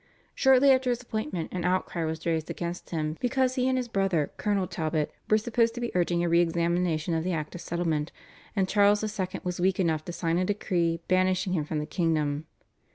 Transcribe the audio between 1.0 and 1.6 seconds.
appointment